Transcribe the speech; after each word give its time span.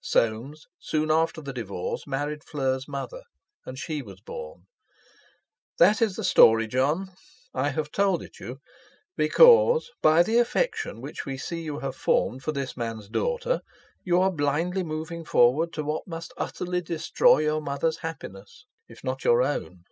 Soames, 0.00 0.66
soon 0.80 1.08
after 1.12 1.40
the 1.40 1.52
divorce, 1.52 2.04
married 2.04 2.42
Fleur's 2.42 2.88
mother, 2.88 3.22
and 3.64 3.78
she 3.78 4.02
was 4.02 4.20
born. 4.20 4.64
That 5.78 6.02
is 6.02 6.16
the 6.16 6.24
story, 6.24 6.66
Jon. 6.66 7.12
I 7.54 7.68
have 7.68 7.92
told 7.92 8.20
it 8.20 8.40
you, 8.40 8.58
because 9.16 9.92
by 10.02 10.24
the 10.24 10.38
affection 10.38 11.00
which 11.00 11.24
we 11.24 11.38
see 11.38 11.62
you 11.62 11.78
have 11.78 11.94
formed 11.94 12.42
for 12.42 12.50
this 12.50 12.76
man's 12.76 13.08
daughter 13.08 13.60
you 14.02 14.20
are 14.20 14.32
blindly 14.32 14.82
moving 14.82 15.24
toward 15.24 15.76
what 15.78 16.08
must 16.08 16.34
utterly 16.36 16.80
destroy 16.80 17.38
your 17.42 17.60
mother's 17.62 17.98
happiness, 17.98 18.66
if 18.88 19.04
not 19.04 19.22
your 19.22 19.42
own. 19.44 19.84